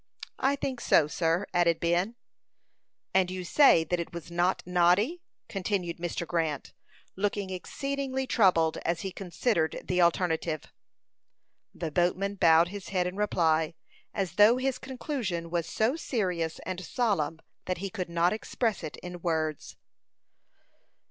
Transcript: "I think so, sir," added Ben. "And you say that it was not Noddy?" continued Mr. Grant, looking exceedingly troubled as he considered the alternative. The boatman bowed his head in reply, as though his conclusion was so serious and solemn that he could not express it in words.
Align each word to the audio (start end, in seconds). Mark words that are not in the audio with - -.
"I 0.39 0.55
think 0.55 0.81
so, 0.81 1.05
sir," 1.05 1.45
added 1.53 1.79
Ben. 1.79 2.15
"And 3.13 3.29
you 3.29 3.43
say 3.43 3.83
that 3.83 3.99
it 3.99 4.11
was 4.15 4.31
not 4.31 4.63
Noddy?" 4.65 5.21
continued 5.47 5.97
Mr. 5.99 6.25
Grant, 6.25 6.73
looking 7.15 7.51
exceedingly 7.51 8.25
troubled 8.25 8.77
as 8.77 9.01
he 9.01 9.11
considered 9.11 9.79
the 9.83 10.01
alternative. 10.01 10.63
The 11.75 11.91
boatman 11.91 12.33
bowed 12.33 12.69
his 12.69 12.89
head 12.89 13.05
in 13.05 13.15
reply, 13.15 13.75
as 14.11 14.37
though 14.37 14.57
his 14.57 14.79
conclusion 14.79 15.51
was 15.51 15.67
so 15.67 15.95
serious 15.95 16.57
and 16.65 16.83
solemn 16.83 17.39
that 17.65 17.77
he 17.77 17.91
could 17.91 18.09
not 18.09 18.33
express 18.33 18.83
it 18.83 18.97
in 19.03 19.21
words. 19.21 19.77